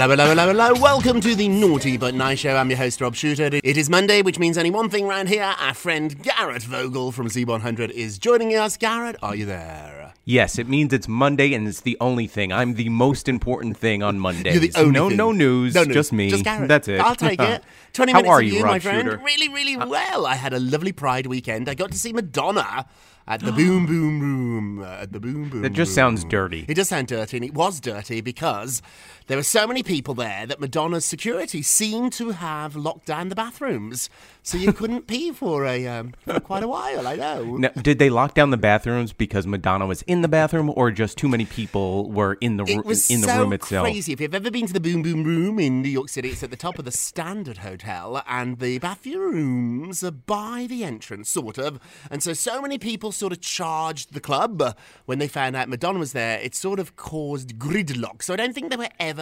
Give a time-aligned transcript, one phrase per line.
[0.00, 0.80] Hello, hello, hello, hello.
[0.80, 2.56] Welcome to the Naughty But Nice Show.
[2.56, 3.50] I'm your host, Rob Shooter.
[3.62, 5.42] It is Monday, which means only one thing around here.
[5.42, 8.78] Our friend Garrett Vogel from Z100 is joining us.
[8.78, 10.14] Garrett, are you there?
[10.24, 12.50] Yes, it means it's Monday and it's the only thing.
[12.50, 14.54] I'm the most important thing on Mondays.
[14.54, 15.18] You're the only no, thing.
[15.18, 15.92] no news, No news.
[15.94, 16.30] just me.
[16.30, 16.68] Just Garrett.
[16.68, 16.98] That's it.
[17.00, 17.62] I'll take it.
[17.92, 19.02] 20 How minutes are you, you, Rob my friend.
[19.06, 19.22] Shooter?
[19.22, 20.24] Really, really well.
[20.24, 21.68] I had a lovely Pride weekend.
[21.68, 22.86] I got to see Madonna
[23.26, 24.78] at the Boom Boom Room.
[24.82, 25.94] uh, At the Boom Boom That just Room.
[25.94, 26.64] sounds dirty.
[26.68, 28.80] It does sound dirty, and it was dirty because
[29.30, 33.36] there were so many people there that Madonna's security seemed to have locked down the
[33.36, 34.10] bathrooms,
[34.42, 37.06] so you couldn't pee for a um, for quite a while.
[37.06, 37.56] I know.
[37.56, 41.16] Now, did they lock down the bathrooms because Madonna was in the bathroom, or just
[41.16, 43.84] too many people were in the It was in the so room itself?
[43.86, 44.12] crazy.
[44.12, 46.50] If you've ever been to the Boom Boom Room in New York City, it's at
[46.50, 51.78] the top of the Standard Hotel, and the bathrooms are by the entrance, sort of.
[52.10, 56.00] And so, so many people sort of charged the club when they found out Madonna
[56.00, 56.40] was there.
[56.40, 58.24] It sort of caused gridlock.
[58.24, 59.19] So I don't think they were ever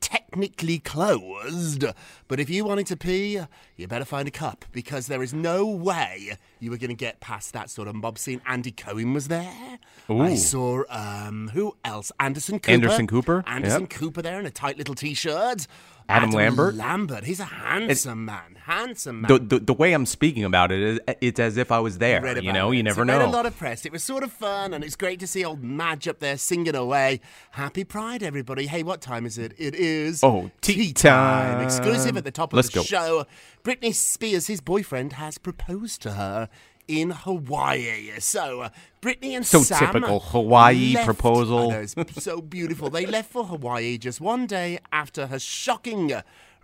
[0.00, 1.84] technically closed.
[2.28, 3.40] But if you wanted to pee,
[3.76, 7.20] you better find a cup because there is no way you were going to get
[7.20, 8.40] past that sort of mob scene.
[8.46, 9.78] Andy Cohen was there.
[10.08, 12.12] I saw um, who else?
[12.20, 12.72] Anderson Cooper.
[12.72, 13.90] Anderson Cooper, Anderson yep.
[13.90, 15.66] Cooper there in a tight little t-shirt.
[16.08, 16.74] Adam Lambert?
[16.74, 17.24] Lambert.
[17.24, 18.56] He's a handsome man.
[18.64, 19.28] Handsome man.
[19.28, 22.38] The, the, the way I'm speaking about it is it's as if I was there.
[22.40, 22.76] You know, it.
[22.78, 23.18] you never So know.
[23.18, 23.84] Read a lot of press.
[23.84, 26.74] It was sort of fun, and it's great to see old Madge up there singing
[26.74, 27.20] away.
[27.52, 28.66] Happy Pride, everybody!
[28.66, 29.52] Hey, what time is it?
[29.58, 31.62] It is Oh, tea time.
[31.62, 32.82] Exclusive at the top of Let's the go.
[32.82, 33.26] show.
[33.62, 36.48] Britney Spears, his boyfriend, has proposed to her.
[36.88, 38.68] In Hawaii, so uh,
[39.02, 41.70] Britney and So Sam typical Hawaii left- proposal.
[41.70, 42.88] Know, it's so beautiful.
[42.88, 46.12] They left for Hawaii just one day after her shocking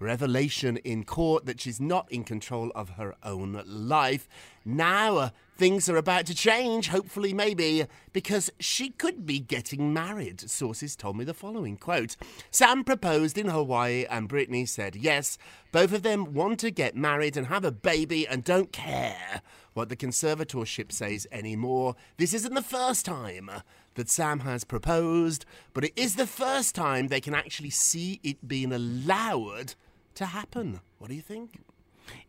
[0.00, 4.28] revelation in court that she's not in control of her own life.
[4.64, 10.48] Now uh, things are about to change, hopefully, maybe, because she could be getting married.
[10.48, 12.16] Sources told me the following quote
[12.50, 15.38] Sam proposed in Hawaii, and Britney said yes.
[15.72, 19.42] Both of them want to get married and have a baby and don't care
[19.74, 21.96] what the conservatorship says anymore.
[22.16, 23.50] This isn't the first time
[23.94, 28.46] that Sam has proposed, but it is the first time they can actually see it
[28.46, 29.74] being allowed
[30.14, 30.80] to happen.
[30.98, 31.60] What do you think?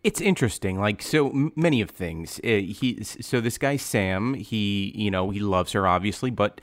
[0.03, 2.39] It's interesting, like so many of things.
[2.43, 6.61] Uh, he so this guy Sam, he you know he loves her obviously, but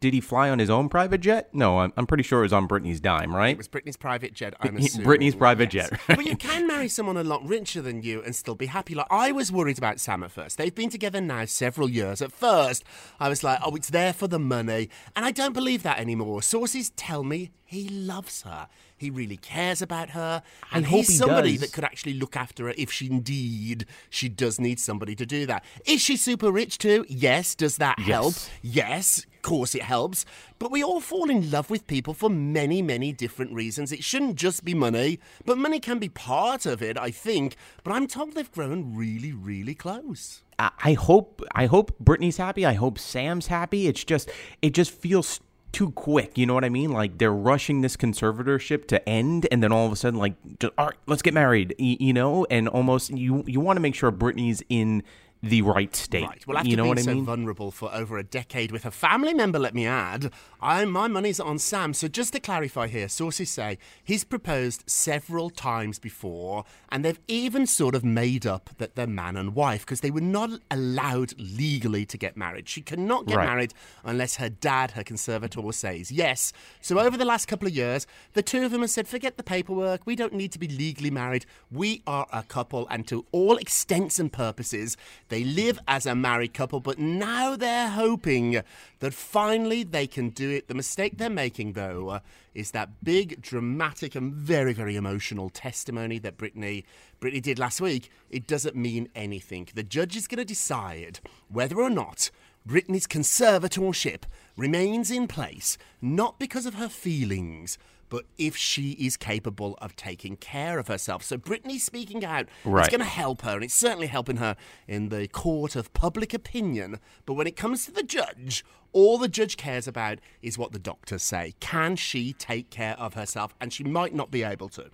[0.00, 1.48] did he fly on his own private jet?
[1.54, 3.50] No, I'm, I'm pretty sure it was on Britney's dime, right?
[3.52, 5.06] It was Britney's private jet, I'm He- assuming.
[5.08, 5.90] Britney's private Yes.
[5.90, 6.00] jet.
[6.06, 8.94] but you can marry someone a lot richer than you and still be happy.
[8.94, 10.58] Like, I was worried about Sam at first.
[10.58, 12.22] They've been together now several years.
[12.22, 12.84] At first,
[13.18, 14.88] I was like, oh, it's there for the money.
[15.16, 16.42] And I don't believe that anymore.
[16.42, 18.68] Sources tell me he loves her.
[18.96, 20.42] He really cares about her.
[20.72, 21.60] And he's he somebody does.
[21.62, 25.46] that could actually look after her if she indeed she does need somebody to do
[25.46, 25.64] that.
[25.86, 27.06] Is she super rich too?
[27.08, 27.54] Yes.
[27.54, 28.34] Does that help?
[28.60, 29.24] Yes.
[29.42, 30.24] Course it helps.
[30.58, 33.92] But we all fall in love with people for many, many different reasons.
[33.92, 37.56] It shouldn't just be money, but money can be part of it, I think.
[37.82, 40.42] But I'm told they've grown really, really close.
[40.58, 42.66] I hope I hope Britney's happy.
[42.66, 43.86] I hope Sam's happy.
[43.86, 45.40] It's just it just feels
[45.72, 46.36] too quick.
[46.36, 46.92] You know what I mean?
[46.92, 50.72] Like they're rushing this conservatorship to end, and then all of a sudden, like, just,
[50.76, 51.74] all right, let's get married.
[51.78, 55.02] You know, and almost you you want to make sure Britney's in
[55.42, 56.26] the right state.
[56.26, 56.46] Right.
[56.46, 57.24] Well, after you know being what I so mean?
[57.24, 61.40] vulnerable for over a decade with a family member, let me add, I, my money's
[61.40, 61.94] on Sam.
[61.94, 67.66] So just to clarify here, sources say he's proposed several times before, and they've even
[67.66, 72.04] sort of made up that they're man and wife because they were not allowed legally
[72.06, 72.68] to get married.
[72.68, 73.46] She cannot get Right.
[73.46, 76.52] married unless her dad, her conservator, says yes.
[76.82, 79.42] So over the last couple of years, the two of them have said, forget the
[79.42, 80.02] paperwork.
[80.06, 81.46] We don't need to be legally married.
[81.70, 84.96] We are a couple, and to all extents and purposes,
[85.30, 86.80] they live as a married couple.
[86.80, 88.62] But now they're hoping
[88.98, 90.68] that finally they can do it.
[90.68, 92.20] The mistake they're making, though,
[92.52, 96.84] is that big, dramatic, and very, very emotional testimony that Britney
[97.20, 98.10] Britney did last week.
[98.28, 99.68] It doesn't mean anything.
[99.74, 102.30] The judge is going to decide whether or not
[102.68, 104.24] Britney's conservatorship
[104.56, 107.78] remains in place, not because of her feelings,
[108.10, 111.22] but if she is capable of taking care of herself.
[111.22, 112.90] So Britney speaking out is Right.
[112.90, 116.98] going to help her, and it's certainly helping her in the court of public opinion.
[117.24, 118.62] But when it comes to the judge,
[118.92, 121.54] all the judge cares about is what the doctors say.
[121.60, 123.54] Can she take care of herself?
[123.60, 124.90] And she might not be able to.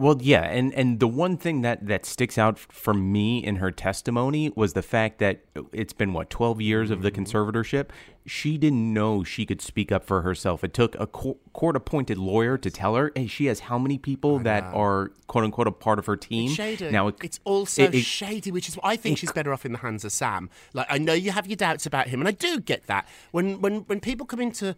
[0.00, 3.72] Well, yeah, and and the one thing that that sticks out for me in her
[3.72, 5.40] testimony was the fact that
[5.72, 7.22] it's been what twelve years of the Mm-hmm.
[7.24, 7.88] conservatorship.
[8.24, 10.62] She didn't know she could speak up for herself.
[10.62, 14.38] It took a co- court-appointed lawyer to tell her, and she has how many people
[14.40, 16.46] that are quote unquote a part of her team.
[16.46, 16.90] It's shady.
[16.90, 19.66] Now it- it's also it- it- shady, which is why I think she's better off
[19.66, 20.48] in the hands of Sam.
[20.74, 23.08] Like I know you have your doubts about him, and I do get that.
[23.32, 24.76] When when when people come into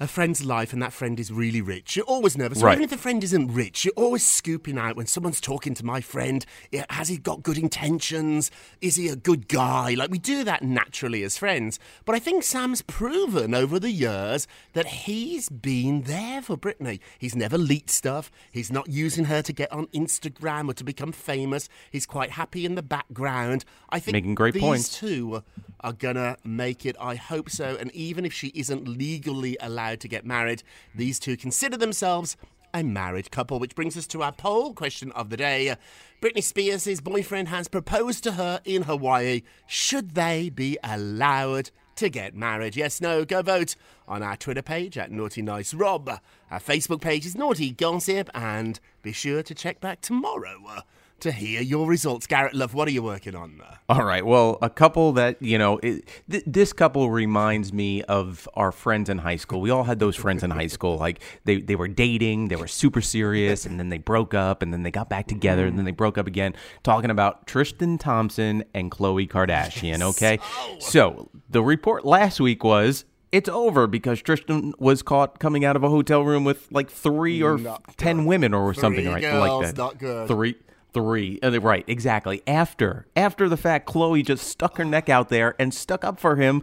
[0.00, 2.62] a friend's life and that friend is really rich, you're always nervous.
[2.62, 2.72] Right.
[2.72, 6.00] Even if the friend isn't rich, you're always scooping out when someone's talking to my
[6.00, 6.44] friend.
[6.90, 8.50] Has he got good intentions?
[8.80, 9.94] Is he a good guy?
[9.94, 11.80] Like we do that naturally as friends.
[12.04, 17.00] But I think Sam's proven over the years that he's been there for Britney.
[17.18, 18.30] He's never leaked stuff.
[18.52, 21.68] He's not using her to get on Instagram or to become famous.
[21.90, 23.64] He's quite happy in the background.
[23.90, 24.96] I think Making great these points.
[24.98, 25.42] two
[25.80, 26.96] are gonna make it.
[27.00, 27.76] I hope so.
[27.78, 30.62] And even if she isn't legally allowed to get married,
[30.94, 32.36] these two consider themselves
[32.74, 33.58] a married couple.
[33.58, 35.74] Which brings us to our poll question of the day.
[36.20, 39.42] Britney Spears' boyfriend has proposed to her in Hawaii.
[39.66, 42.76] Should they be allowed to get married?
[42.76, 43.76] Yes, no, go vote
[44.06, 46.08] on our Twitter page at Naughty Nice Rob.
[46.50, 50.82] Our Facebook page is Naughty Gossip, and be sure to check back tomorrow
[51.20, 52.26] to hear your results.
[52.26, 53.60] Garrett Love, what are you working on?
[53.60, 53.74] Uh?
[53.88, 54.24] All right.
[54.24, 59.08] Well, a couple that you know, it, th- this couple reminds me of our friends
[59.08, 59.60] in high school.
[59.60, 60.96] We all had those friends in high school.
[60.96, 64.72] Like they they were dating, they were super serious, and then they broke up, and
[64.72, 66.54] then they got back together, and then they broke up again.
[66.82, 70.02] Talking about Tristan Thompson and Khloe Kardashian.
[70.02, 70.38] Okay.
[70.80, 73.04] So the report last week was.
[73.30, 77.42] It's over because Tristan was caught coming out of a hotel room with like three
[77.42, 77.60] or
[77.98, 79.76] ten women or something Three right girls, like that.
[79.76, 80.28] not good.
[80.28, 80.54] Three
[80.92, 82.42] three uh, right exactly.
[82.46, 86.36] After after the fact Khloe just stuck her neck out there and stuck up for
[86.36, 86.62] him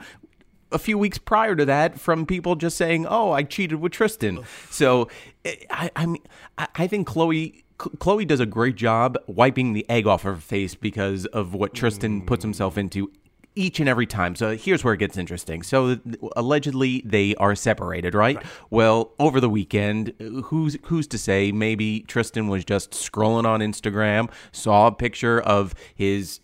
[0.72, 4.44] a few weeks prior to that from people just saying oh i cheated with tristan.
[4.70, 5.10] So
[5.70, 6.22] i i mean
[6.58, 10.75] i, I think Khloe Khloe does a great job wiping the egg off her face
[10.75, 13.12] because of what Tristan puts himself into
[13.56, 14.36] each and every time.
[14.36, 15.64] So here's where it gets interesting.
[15.64, 15.98] So
[16.36, 18.42] allegedly they are separated, right?
[18.70, 20.14] Well, over the weekend,
[20.46, 25.74] who's who's to say maybe Tristan was just scrolling on Instagram, saw a picture of
[25.96, 26.42] his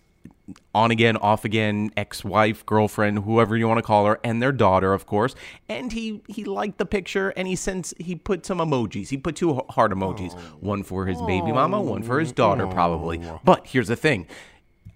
[0.74, 4.94] on again, off again, ex-wife, girlfriend, whoever you want to call her, and their daughter,
[4.94, 5.36] of course.
[5.70, 9.10] And he he liked the picture, and he sends he put some emojis.
[9.10, 10.40] He put two heart emojis, oh.
[10.60, 11.56] one for his baby oh.
[11.56, 13.22] mama, one for his daughter, probably.
[13.24, 13.40] Oh.
[13.44, 14.28] But here's the thing.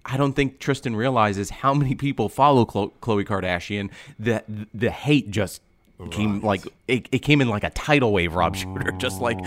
[0.05, 3.89] I don't think Tristan realizes how many people follow Khloe Kardashian.
[4.19, 5.61] That the hate just
[6.11, 8.59] came like it, it came in like a tidal wave rob oh.
[8.59, 9.39] shooter just like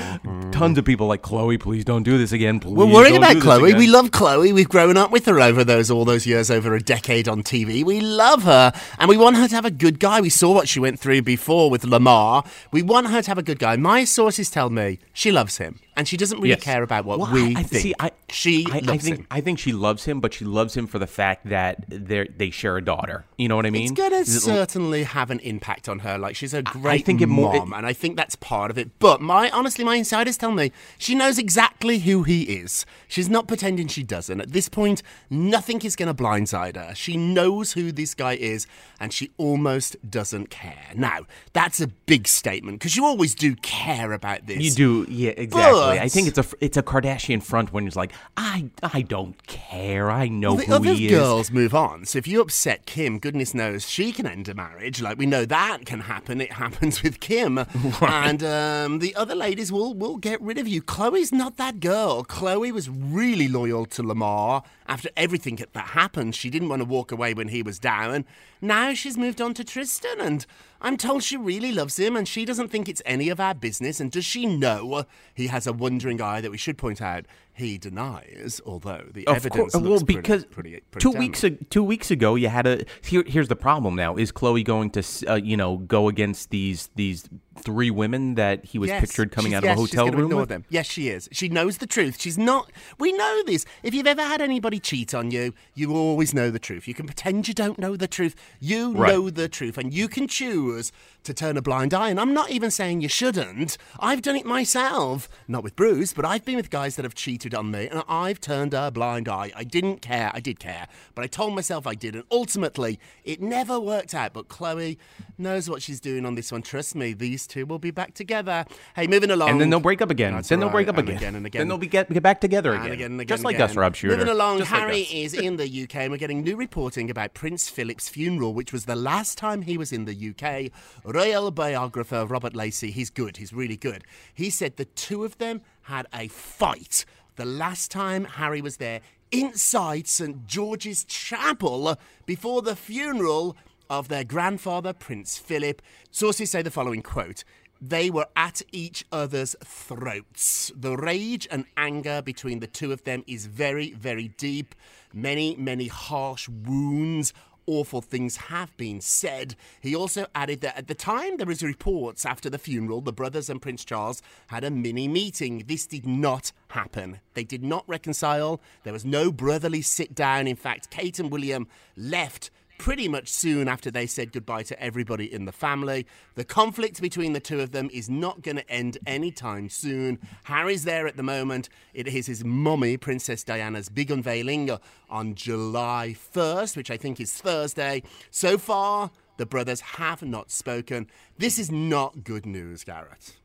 [0.51, 3.35] tons of people like Khloe, please don't do this again please We're worried don't about
[3.35, 3.67] do this Khloe.
[3.69, 4.53] again." We love Khloe.
[4.53, 7.85] We've grown up with her over those all those years, over a decade on TV.
[7.85, 10.21] We love her, and we want her to have a good guy.
[10.21, 12.45] We saw what she went through before with Lamar.
[12.73, 13.77] We want her to have a good guy.
[13.77, 16.63] My sources tell me she loves him, and she doesn't really Yes.
[16.63, 17.83] care about what Well, we I, I- think.
[17.83, 19.27] See, I, she I, loves I think him.
[19.31, 22.51] I think she loves him, but she loves him for the fact that they they
[22.51, 23.25] share a daughter.
[23.37, 23.83] You know what I mean?
[23.85, 26.19] It's going to Is it- certainly have an impact on her.
[26.19, 28.99] Like she's a great think it more- mom, and I think that's part of it.
[28.99, 32.85] But my honestly, my insiders tell me she knows exactly who he is.
[33.07, 34.41] She's not pretending she doesn't.
[34.41, 36.95] At this point, nothing is going to blindside her.
[36.95, 38.67] She knows who this guy is,
[39.01, 40.87] and she almost doesn't care.
[40.95, 41.21] Now,
[41.53, 44.59] that's a big statement because you always do care about this.
[44.59, 44.71] You
[45.05, 45.99] do, yeah, exactly.
[45.99, 50.11] I think it's a it's a Kardashian front when it's like, I I don't care.
[50.11, 51.11] I know the who other he is.
[51.13, 52.05] girls move on.
[52.07, 55.01] So if you upset Kim, goodness knows she can end a marriage.
[55.01, 56.41] Like we know that can happen.
[56.41, 57.59] It happens with Kim,
[58.01, 60.83] and um, the other ladies will will get rid of you.
[60.83, 62.25] Khloe's not that girl.
[62.25, 66.35] Khloe was really loyal to Lamar after everything that happened.
[66.35, 68.25] She didn't want to walk away when he was down.
[68.61, 70.47] Now she's moved on to Tristan, and
[70.81, 74.01] I'm told she really loves him, and she doesn't think it's any of our business.
[74.01, 77.27] And does she know he has a wandering eye that we should point out
[77.59, 78.61] he denies?
[78.65, 81.29] Although the Of evidence course, looks well, because pretty, pretty two damning.
[81.29, 82.85] weeks two weeks ago, you had a.
[83.03, 83.95] Here, here's the problem.
[83.97, 87.29] Now, is Khloe going to, uh, you know, go against these these
[87.65, 90.05] three women that he was Yes, pictured coming she's- out yes, of a she's hotel
[90.07, 90.49] gonna room ignore with?
[90.49, 90.65] them.
[90.71, 91.29] Yes, she is.
[91.33, 92.21] She knows the truth.
[92.21, 92.71] She's not.
[92.99, 93.65] We know this.
[93.83, 96.87] If you've ever had anybody cheat on you, you always know the truth.
[96.89, 98.35] You can pretend you don't know the truth.
[98.61, 99.13] You Right.
[99.13, 100.93] know the truth, and you can choose
[101.25, 102.09] to turn a blind eye.
[102.11, 103.77] And I'm not even saying you shouldn't.
[104.01, 107.55] I've done it myself, not with Bruce, but I've been with guys that have cheated
[107.55, 109.53] on me, and I've turned a blind eye.
[109.57, 110.31] I didn't care.
[110.33, 114.33] I did care, but I told myself I did, and ultimately, it never worked out.
[114.33, 114.97] But Khloe
[115.37, 116.63] knows what she's doing on this one.
[116.63, 118.65] Trust me, these two will be back together.
[118.95, 119.51] Hey, moving along.
[119.51, 120.35] And then they'll break up again.
[120.35, 121.19] That's then they'll break right, up and again.
[121.19, 121.61] again and again.
[121.61, 122.85] Then they'll be get, get back together again.
[122.85, 123.11] And again.
[123.13, 123.71] and again Just like again.
[123.71, 124.17] us, Rob Shooter.
[124.17, 125.11] Moving along, Just Harry us.
[125.13, 128.85] is in the UK, and we're getting new reporting about Prince Philip's funeral, which was
[128.85, 130.71] the last time he was in the UK.
[131.05, 134.05] Royal biographer Robert Lacey, he's good, he's really good.
[134.35, 137.05] He said the two of them had a fight
[137.39, 139.01] the last time Harry was there
[139.31, 143.57] inside St George's Chapel before the funeral
[143.91, 145.83] of their grandfather, Prince Philip.
[146.11, 147.45] Sources say the following quote.
[147.81, 150.73] They were at each other's throats.
[150.75, 154.75] The rage and anger between the two of them is very, very deep.
[155.13, 157.33] Many, many harsh wounds.
[157.67, 159.55] Awful things have been said.
[159.81, 163.51] He also added that at the time there was reports after the funeral, the brothers
[163.51, 165.65] and Prince Charles had a mini meeting.
[165.69, 167.21] This did not happen.
[167.35, 168.61] They did not reconcile.
[168.85, 170.47] There was no brotherly sit down.
[170.47, 175.31] In fact, Kate and William left pretty much soon after they said goodbye to everybody
[175.31, 176.07] in the family.
[176.37, 180.19] The conflict between the two of them is not going to end anytime soon.
[180.45, 181.69] Harry's there at the moment.
[181.93, 184.71] It is his mummy, Princess Diana's big unveiling
[185.11, 188.03] on July 1st, which I think is Thursday.
[188.31, 191.09] So far, the brothers have not spoken.
[191.37, 193.37] This is not good news, Garrett.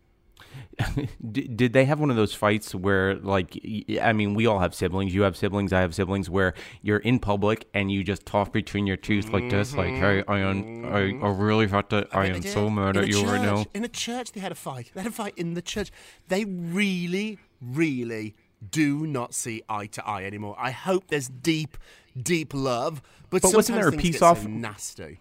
[1.31, 3.59] Did they have one of those fights where, like,
[4.01, 5.13] i mean, we all have siblings.
[5.13, 5.71] You have siblings.
[5.71, 6.29] I have siblings.
[6.29, 10.23] Where you're in public and you just talk between your teeth like this, like, "Hey,
[10.27, 11.41] I am, I, I mm-hmm.
[11.41, 12.07] really have to.
[12.11, 14.39] I, bet am so mad In at you right now." church- In a church, they
[14.41, 14.91] had a fight.
[14.93, 15.91] They had a fight in the church.
[16.27, 18.35] They really, really
[18.71, 20.55] do not see eye to eye anymore.
[20.57, 21.77] I hope there's deep,
[22.19, 25.19] deep love, but, But wasn't there a peace get so off- nasty.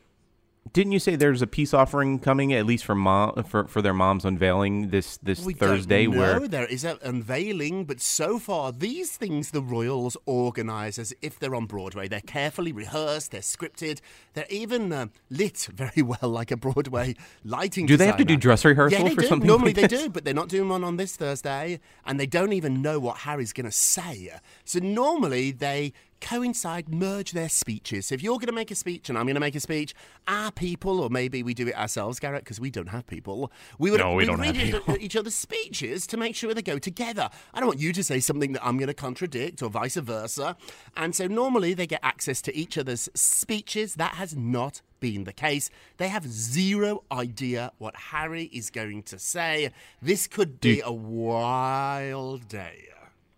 [0.73, 3.93] Didn't you say there's a peace offering coming, at least for mom for, for their
[3.93, 6.05] mom's unveiling this this We Thursday?
[6.05, 6.21] don't know.
[6.21, 11.39] Where there is an unveiling, but so far these things the Royals organise as if
[11.39, 12.07] they're on Broadway.
[12.09, 14.01] They're carefully rehearsed, they're scripted,
[14.35, 17.85] they're even uh, lit very well like a Broadway lighting.
[17.87, 19.27] Do they have to do dress rehearsal yeah, they for do.
[19.27, 20.05] something Normally like they this?
[20.05, 23.19] do, but they're not doing one on this Thursday, and they don't even know what
[23.19, 24.31] Harry's going to say.
[24.65, 28.07] So normally they coincide, merge their speeches.
[28.07, 29.95] So if you're going to make a speech and I'm going to make a speech,
[30.27, 33.91] our people, or maybe we do it ourselves, Garrett, because we don't have people, we
[33.91, 36.79] would No, we don't read have each- each other's speeches to make sure they go
[36.79, 37.29] together.
[37.53, 40.57] I don't want you to say something that I'm going to contradict or vice versa.
[40.97, 43.97] And so normally they get access to each other's speeches.
[43.97, 45.69] That has not been the case.
[45.97, 49.73] They have zero idea what Harry is going to say.
[50.01, 52.85] This could be a wild day.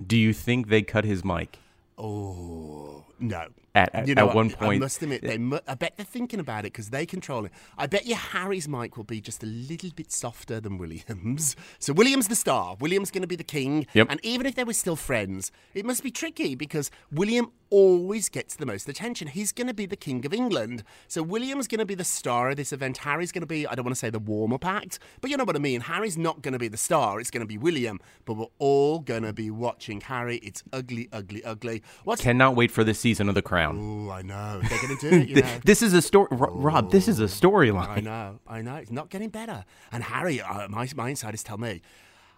[0.07, 1.59] do you think they cut his mic?
[1.99, 3.47] Oh, No.
[3.77, 6.07] At- at- you know at one point- I must admit, they mu- I bet they're
[6.07, 7.53] thinking about it because they control it.
[7.77, 11.57] I bet you Harry's mic will be just a little bit softer than William's.
[11.81, 12.77] So William's the star.
[12.81, 13.87] William's going to be the king.
[13.95, 14.07] Yep.
[14.11, 18.55] And even if they were still friends, it must be tricky because William always gets
[18.55, 19.29] the most attention.
[19.29, 20.85] He's going to be the king of England.
[21.09, 22.99] So William's going to be the star of this event.
[22.99, 25.45] Harry's going to be, I don't want to say the warm-up act, but you know
[25.45, 25.81] what I mean.
[25.83, 27.19] Harry's not going to be the star.
[27.21, 27.99] It's going to be William.
[28.25, 30.37] But we're all going to be watching Harry.
[30.39, 31.83] It's ugly, ugly, ugly.
[32.05, 34.09] What's Cannot wait for this season of The Crown.
[34.09, 34.61] Oh, I know.
[34.61, 35.59] They're going to do it, you know.
[35.65, 36.91] This is a story, Rob.
[36.91, 37.89] This is a storyline.
[37.89, 38.77] I know, I know.
[38.77, 39.65] It's not getting better.
[39.93, 41.83] And Harry, uh, my, my insiders tell me,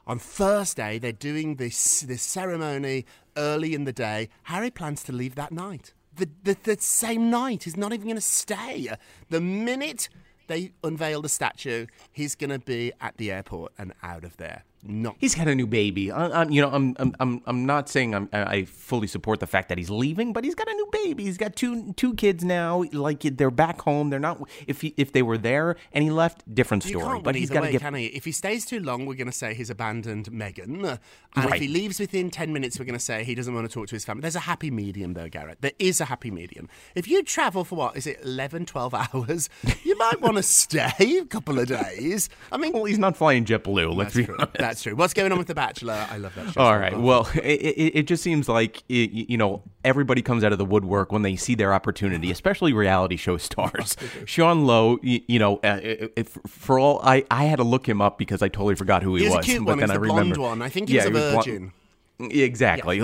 [0.06, 3.04] on Thursday they're doing this this ceremony
[3.36, 4.28] early in the day.
[4.44, 5.92] Harry plans to leave that night.
[6.14, 7.64] The, the, the same night.
[7.64, 8.88] He's not even going to stay.
[9.28, 10.08] The minute
[10.46, 14.64] they unveil the statue, he's going to be at the airport and out of there.
[14.88, 16.10] Not He's got a new baby.
[16.10, 19.46] I, I'm, you know, I'm, I'm, I'm, I'm not saying I'm, I fully support the
[19.46, 21.24] fact that he's leaving, but he's got a new baby.
[21.24, 22.84] He's got two, two kids now.
[22.92, 24.10] Like they're back home.
[24.10, 24.48] They're not.
[24.66, 27.20] If he, if they were there and he left, different story.
[27.22, 27.80] but he's got to get.
[27.80, 28.06] can he?
[28.06, 30.98] If he stays too long, we're going to say he's abandoned Meghan.
[31.34, 33.72] And if he leaves within 10 minutes, we're going to say he doesn't want to
[33.72, 34.22] talk to his family.
[34.22, 35.60] There's a happy medium, though, Garrett.
[35.60, 36.68] There is a happy medium.
[36.94, 39.48] If you travel for what, is it 11, 12 hours,
[39.84, 42.28] you might want to stay a couple of days.
[42.50, 43.94] I mean, Well, he's not flying JetBlue.
[43.94, 44.58] Let's be honest.
[44.76, 44.94] That's true.
[44.94, 46.06] What's going on with The Bachelor?
[46.10, 46.60] I love that show.
[46.60, 50.52] All so Well, it, it, it just seems like it, you know everybody comes out
[50.52, 53.96] of the woodwork when they see their opportunity, especially reality show stars.
[54.26, 58.02] Sean Lowe, you, you know, uh, if, for all I, I had to look him
[58.02, 59.78] up because I totally forgot who he, was a cute but one.
[59.78, 60.60] then He was I the blonde remember one.
[60.60, 61.72] I think he was a blonde- virgin.
[62.18, 62.98] Exactly.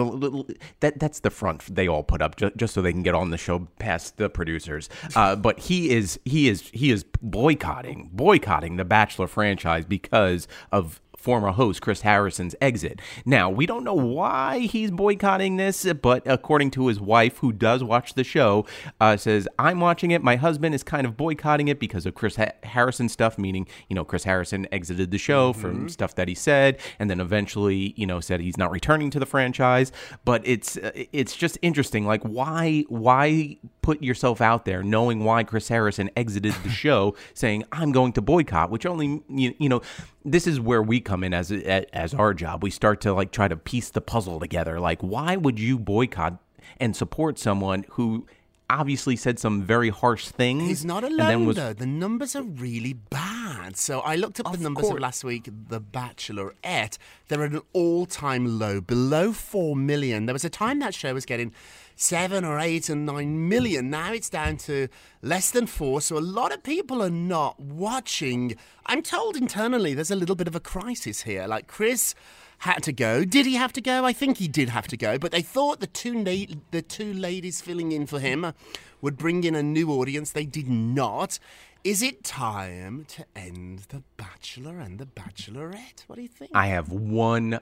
[0.80, 3.30] That that's the front they all put up just, just so they can get on
[3.30, 4.88] the show past the producers.
[5.14, 11.00] Uh, but he is he is he is boycotting boycotting the Bachelor franchise because of
[11.22, 13.00] former host Chris Harrison's exit.
[13.24, 17.84] Now, we don't know why he's boycotting this, but according to his wife, who does
[17.84, 18.66] watch the show,
[19.00, 20.22] uh, says, I'm watching it.
[20.22, 23.94] My husband is kind of boycotting it because of Chris ha- Harrison stuff, meaning, you
[23.94, 28.06] know, Chris Harrison exited the show from stuff that he said, and then eventually, you
[28.06, 29.92] know, said he's not returning to the franchise.
[30.24, 32.06] But it's uh, it's just interesting.
[32.06, 37.64] Like, why why put yourself out there knowing why Chris Harrison exited the show, saying,
[37.72, 39.82] I'm going to boycott, which only, you, you know,
[40.24, 42.62] this is where we come in as as our job.
[42.62, 44.80] We start to like try to piece the puzzle together.
[44.80, 46.38] Like, why would you boycott
[46.78, 48.26] and support someone who
[48.70, 50.64] obviously said some very harsh things?
[50.64, 51.72] He's not and alone, then was though.
[51.72, 53.76] The numbers are really bad.
[53.76, 56.98] So I looked up the numbers of last week, The Bachelorette.
[57.28, 60.26] They're at an all time low, below 4 million.
[60.26, 61.52] There was a time that show was getting
[61.96, 63.90] seven or eight and nine million.
[63.90, 64.88] Now it's down to
[65.20, 66.00] less than four.
[66.00, 68.56] So a lot of people are not watching.
[68.86, 71.46] I'm told internally there's a little bit of a crisis here.
[71.46, 72.14] Like Chris
[72.58, 73.24] had to go.
[73.24, 74.04] Did he have to go?
[74.04, 75.18] I think he did have to go.
[75.18, 78.52] But they thought the two na- the two ladies filling in for him
[79.00, 80.30] would bring in a new audience.
[80.30, 81.38] They did not.
[81.82, 86.04] Is it time to end The Bachelor and The Bachelorette?
[86.06, 86.52] What do you think?
[86.54, 87.58] I have one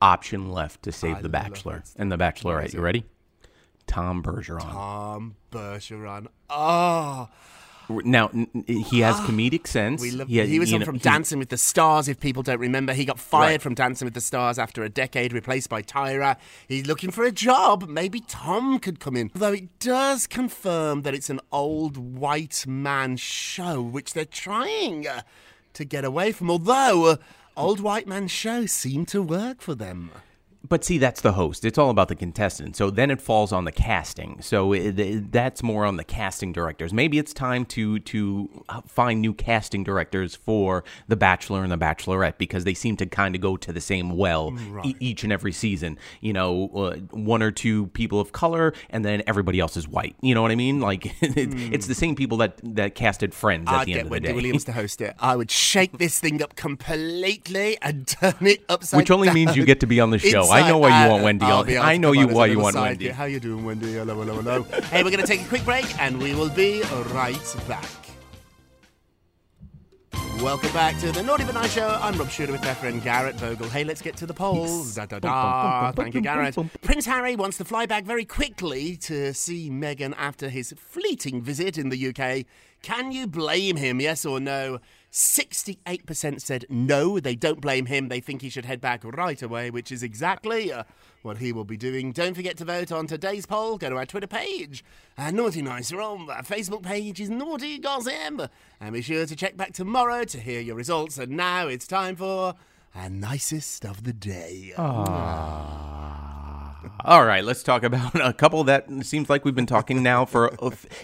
[0.00, 2.72] option left to save I The Bachelor and The Bachelorette.
[2.72, 3.04] You ready?
[3.98, 4.60] Tom Bergeron.
[4.60, 6.26] Tom Bergeron.
[6.48, 7.28] Oh,
[7.88, 8.28] Now
[8.66, 10.00] he has comedic sense.
[10.02, 10.28] we love.
[10.28, 12.06] He, He, was on know, from he- Dancing with the Stars.
[12.06, 13.62] If people don't remember, he got fired Right.
[13.62, 16.36] from Dancing with the Stars after a decade, replaced by Tyra.
[16.68, 17.88] He's looking for a job.
[17.88, 19.30] Maybe Tom could come in.
[19.34, 25.22] Though it does confirm that it's an old white man show, which they're trying uh,
[25.72, 26.50] to get away from.
[26.50, 27.16] Although uh,
[27.56, 30.10] old white man shows seem to work for them.
[30.66, 31.64] But see, that's the host.
[31.64, 32.74] It's all about the contestant.
[32.76, 34.42] So then it falls on the casting.
[34.42, 36.92] So uh, it, it- that's more on the casting directors.
[36.92, 41.78] Maybe it's time to to uh, find new casting directors for The Bachelor and The
[41.78, 44.52] Bachelorette because they seem to kind of go to the same well
[44.84, 45.96] e- each and every season.
[46.20, 50.16] You know, uh, one or two people of color, and then everybody else is white.
[50.22, 50.80] You know what I mean?
[50.80, 51.72] Like it, hmm.
[51.72, 54.32] it's the same people that that casted Friends at I'd the end of the day.
[54.32, 55.14] Williams to host it.
[55.20, 58.98] I would shake this thing up completely and turn it upside down.
[59.02, 60.47] Which only means you get to be on the show.
[60.50, 62.32] I know why you uh, want Wendy I'll on- be I know you on as
[62.32, 62.82] a why you want sidekick.
[62.82, 63.08] Wendy.
[63.08, 63.92] How you doing, Wendy?
[63.94, 64.62] Hello, hello, hello.
[64.82, 66.82] hey, we're going to take a quick break and we will be
[67.12, 67.84] right back.
[70.40, 71.98] Welcome back to the Naughty But Nice Show.
[72.00, 73.68] I'm Rob Shooter with my friend Garrett Vogel.
[73.68, 74.94] Hey, let's get to the polls.
[74.94, 75.90] Da, da, da.
[75.92, 76.56] Thank you, Garrett.
[76.80, 81.76] Prince Harry wants to fly back very quickly to see Meghan after his fleeting visit
[81.76, 82.46] in the UK.
[82.82, 84.78] Can you blame him, yes or no?
[85.12, 88.08] 68% said no, they don't blame him.
[88.08, 90.84] They think he should head back right away, which is exactly uh,
[91.22, 92.12] what he will be doing.
[92.12, 93.78] Don't forget to vote on today's poll.
[93.78, 94.84] Go to our Twitter page,
[95.16, 96.28] uh, Naughty Nice Rob.
[96.28, 98.50] Our Facebook page is Naughty Gossip.
[98.80, 101.18] And be sure to check back tomorrow to hear your results.
[101.18, 102.54] And now it's time for
[102.94, 104.72] our nicest of the day.
[107.04, 110.50] All right, let's talk about a couple that seems like we've been talking now for.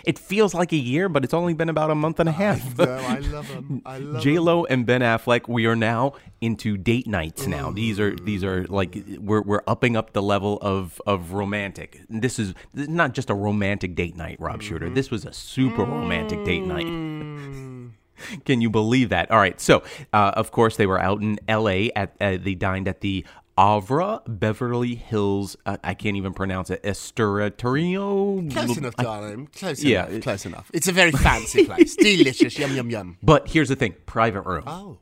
[0.04, 2.78] It feels like a year, but it's only been about a month and a half.
[2.78, 3.82] I love them.
[3.84, 5.48] I love J Lo and Ben Affleck.
[5.48, 7.46] We are now into date nights.
[7.46, 12.00] Now these are these are like we're we're upping up the level of of romantic.
[12.08, 14.90] This is, this is not just a romantic date night, Rob Shooter.
[14.90, 16.86] This was a super romantic date night.
[18.44, 19.30] Can you believe that?
[19.30, 19.60] All right.
[19.60, 19.82] So,
[20.12, 21.90] uh, of course, they were out in L.A.
[21.92, 23.24] at uh, they dined at the
[23.56, 25.56] Avra Beverly Hills.
[25.64, 26.82] Uh, I can't even pronounce it.
[26.82, 28.50] Esteratorio.
[28.52, 29.48] Close enough, darling.
[29.56, 30.06] Close Yeah.
[30.08, 30.22] enough.
[30.22, 30.70] Close enough.
[30.74, 31.94] It's a very fancy place.
[31.96, 32.58] Delicious.
[32.58, 33.18] Yum, yum, yum.
[33.22, 34.64] But here's the thing: private room.
[34.66, 34.98] Oh.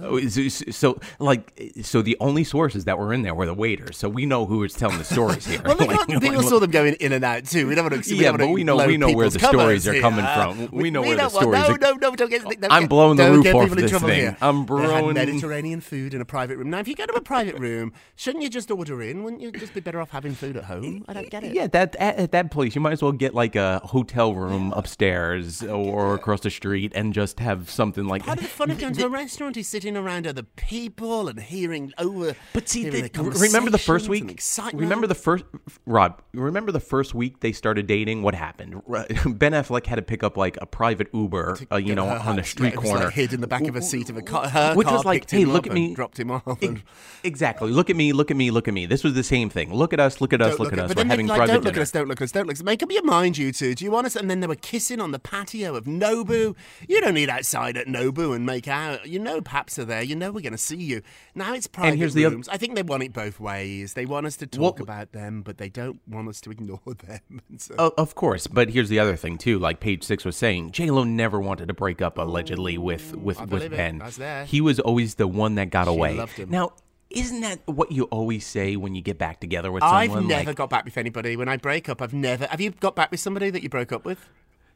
[0.00, 1.52] Oh, So, like,
[1.82, 3.96] so the only sources that were in there were the waiters.
[3.96, 5.60] So we know who was telling the stories here.
[5.72, 7.66] Well, look, Like, people like, saw them going in and out too.
[7.68, 8.14] We don't want to.
[8.14, 10.68] Yeah, but we know- we know where the stories are coming uh, from.
[10.72, 12.42] We know where the don't want- stories No, are- no, no, don't get.
[12.42, 14.08] Don't I'm get, blowing the roof off this thing.
[14.10, 14.36] Here.
[14.40, 16.70] I'm blowing- Mediterranean food in a private room.
[16.70, 19.22] Now, if you go to a private room, shouldn't you just order in?
[19.24, 21.04] Wouldn't you just be better off having food at home?
[21.08, 21.54] I don't get it.
[21.54, 24.72] Yeah, that at, at that place, you might as well get like a hotel room
[24.74, 28.24] upstairs or across the street and just have something like.
[28.24, 31.40] Part of the fun of going to a restaurant is sitting around other people and
[31.40, 32.34] hearing over.
[32.52, 34.42] But see, the, the remember the first week?
[34.72, 35.44] Remember the first,
[35.86, 36.22] Rob?
[36.34, 38.22] Remember the first week they started dating?
[38.22, 38.82] What happened?
[38.88, 42.44] Ben Affleck had to pick up like a private Uber, uh, you know, on a
[42.44, 44.48] street was, corner, like, hid in the back of a seat of a car.
[44.48, 46.62] Her which car was like, "Hey, look at me, dropped him off.
[46.62, 46.82] And-
[47.24, 47.70] Exactly.
[47.70, 48.12] Look at me.
[48.12, 48.50] Look at me.
[48.50, 48.86] Look at me.
[48.86, 49.72] This was the same thing.
[49.72, 50.20] Look at us.
[50.20, 50.58] Look at us.
[50.58, 50.88] Look at us.
[50.88, 51.80] But We're having like, private don't look dinner.
[51.80, 52.64] at us, don't look at us, don't look at us.
[52.64, 53.74] Make up your mind, you two.
[53.74, 54.16] Do you want us?
[54.16, 56.54] And then they were kissing on the patio of Nobu.
[56.88, 59.06] You don't need outside at Nobu and make out.
[59.06, 59.40] You know
[59.72, 60.02] Paps are there.
[60.02, 61.02] You know we're going to see you.
[61.34, 62.48] Now it's private here's the rooms.
[62.48, 63.94] I think they want it both ways.
[63.94, 66.80] They want us to talk What- about them, but they don't want us to ignore
[67.06, 67.40] them.
[67.56, 69.58] So- O- of course, but here's the other thing too.
[69.58, 73.40] Like Page Six was saying, J Lo never wanted to break up allegedly with with
[73.40, 73.70] I with.
[73.70, 74.02] Ben.
[74.02, 74.44] I was there.
[74.44, 76.14] He was always the one that got She away.
[76.16, 76.50] loved him.
[76.50, 76.72] Now,
[77.10, 80.18] isn't that what you always say when you get back together with someone?
[80.18, 81.36] I've never like, got back with anybody.
[81.36, 82.46] When I break up, I've never.
[82.46, 84.28] Have you got back with somebody that you broke up with?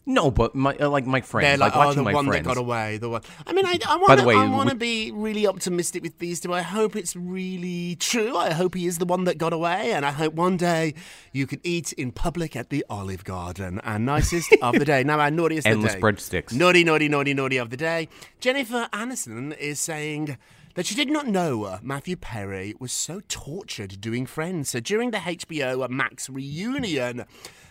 [0.07, 2.47] No, but my uh, like my friends, They're like, oh, watching the my one friends.
[2.47, 2.97] that got away.
[2.99, 3.23] The one.
[3.45, 4.29] I mean, I, I want to.
[4.31, 6.53] I want to be really optimistic with these two.
[6.55, 8.37] I hope it's really true.
[8.37, 10.95] I hope he is the one that got away, and I hope one day
[11.33, 13.81] you can eat in public at the Olive Garden.
[13.83, 15.03] And nicest of the day.
[15.07, 16.16] Now, our naughtiest Endless of the day.
[16.16, 16.53] breadsticks.
[16.53, 18.09] Naughty, naughty, naughty, naughty of the day.
[18.40, 20.38] Jennifer Aniston is saying.
[20.75, 24.69] That she did not know Matthew Perry was so tortured doing Friends.
[24.69, 27.25] So during the HBO Max reunion,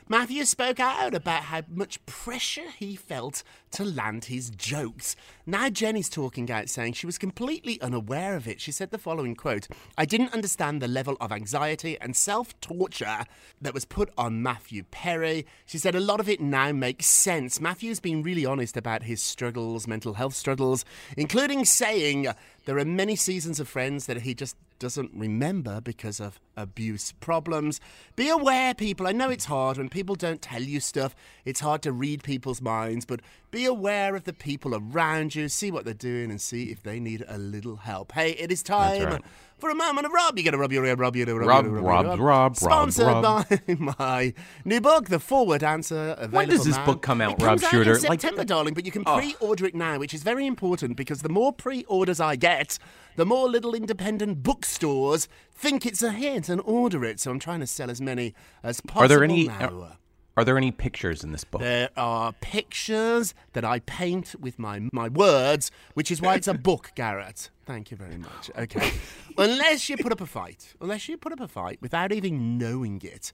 [0.07, 3.41] Matthew spoke out about how much pressure he felt
[3.75, 5.15] to land his jokes.
[5.45, 8.61] Now Jenny's talking out saying she was completely unaware of it.
[8.61, 13.25] She said the following quote I didn't understand the level of anxiety and self torture
[13.61, 15.45] that was put on Matthew Perry.
[15.65, 17.59] She said a lot of it now makes sense.
[17.59, 20.85] Matthew's been really honest about his struggles, mental health struggles,
[21.17, 22.27] including saying
[22.65, 27.79] there are many seasons of Friends that he just doesn't remember because of abuse problems.
[28.15, 29.07] Be aware, people.
[29.07, 31.15] I know it's hard when people don't tell you stuff.
[31.45, 33.21] It's hard to read people's minds, but
[33.55, 35.47] be aware of the people around you.
[35.47, 38.11] See what they're doing and see if they need a little help.
[38.11, 39.03] Hey, it is time.
[39.03, 39.21] right.
[39.57, 41.65] For a moment of Rob, you gotta rub your ear, rub your ear, rub, Rob,
[41.65, 43.23] your ear, Rob, ear, Rob, Rob, Sponsored Rob.
[43.47, 44.33] by my
[44.65, 46.11] new book, The Forward Answer.
[46.17, 46.85] Available When does this now.
[46.85, 47.95] book come out, It comes Rob out Shooter?
[47.95, 49.15] In Like- September, uh, darling, but you can Oh.
[49.17, 52.77] pre-order it now, which is very important because the more pre-orders I get,
[53.15, 57.21] the more little independent bookstores think it's a hit and order it.
[57.21, 59.47] So I'm trying to sell as many as possible Are there any?
[59.49, 59.81] Uh, now.
[59.83, 59.97] Are
[60.43, 61.61] there any pictures in this book?
[61.61, 66.53] There are pictures that I paint with my my words, which is why it's a
[66.69, 67.49] book, Garrett.
[67.65, 68.51] Thank you very much.
[68.57, 68.91] Okay.
[69.37, 73.01] unless you put up a fight, unless you put up a fight without even knowing
[73.03, 73.31] it.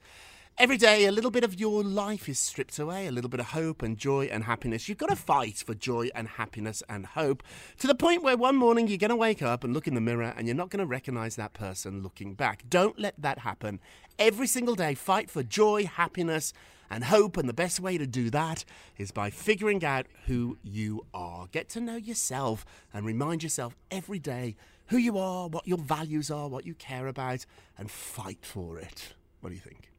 [0.58, 3.48] Every day, a little bit of your life is stripped away, a little bit of
[3.48, 4.88] hope and joy and happiness.
[4.88, 7.42] You've got to fight for joy and happiness and hope
[7.80, 10.02] to the point where one morning you're going to wake up and look in the
[10.02, 12.64] mirror and you're not going to recognize that person looking back.
[12.70, 13.80] Don't let that happen.
[14.20, 16.54] Every single day, fight for joy, happiness,
[16.92, 17.38] and hope.
[17.38, 18.64] And the best way to do that
[18.98, 21.48] is by figuring out who you are.
[21.52, 24.56] Get to know yourself and remind yourself every day
[24.88, 27.46] who you are, what your values are, what you care about,
[27.78, 29.14] and fight for it.
[29.40, 29.91] What do you think?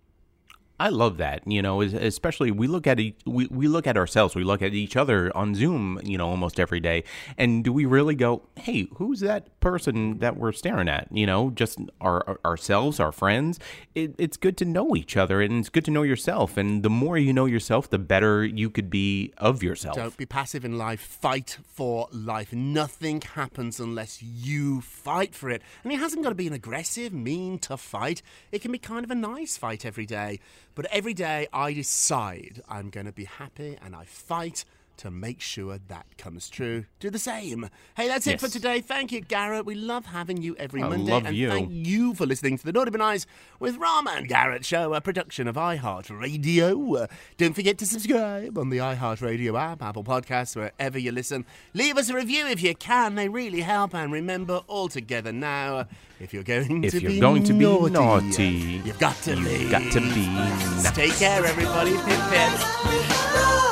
[0.83, 1.47] I love that.
[1.47, 4.35] You know, especially we look at we we look at ourselves.
[4.35, 6.01] We look at each other on Zoom.
[6.03, 7.05] You know, almost every day.
[7.39, 11.51] And do we really go, "Hey, who's that person that we're staring at?" You know,
[11.51, 13.61] just our, our- ourselves, our friends.
[13.95, 16.57] It, it's good to know each other, and it's good to know yourself.
[16.57, 19.95] And the more you know yourself, the better you could be of yourself.
[19.97, 21.01] Don't be passive in life.
[21.01, 22.53] Fight for life.
[22.53, 25.63] Nothing happens unless you fight for it.
[25.85, 28.21] And it hasn't got to be an aggressive, mean, tough fight.
[28.51, 30.41] It can be kind of a nice fight every day.
[30.75, 34.65] But every day I decide I'm going to be happy and I fight
[35.03, 36.85] to make sure that comes true.
[37.01, 37.69] Do the same.
[37.97, 38.81] Hey, that's it for today.
[38.81, 39.67] Thank you, Garrett.
[39.67, 41.13] We love having you every I Monday.
[41.13, 41.49] and you.
[41.51, 43.27] thank you for listening to the Naughty But Nice
[43.59, 47.09] with Rama and Garrett show, a production of iHeartRadio.
[47.37, 51.45] Don't forget to subscribe on the iHeartRadio app, Apple Podcasts, wherever you listen.
[51.75, 53.17] Leave us a review if you can.
[53.17, 53.95] They really help.
[53.97, 55.87] And remember, all together now,
[56.21, 58.45] if you're going If to you're be going to be naughty, naughty,
[58.85, 59.69] you've got to you've be.
[59.69, 60.93] got to be nice.
[60.93, 61.91] Take care, everybody.
[61.93, 63.72] Pip pip.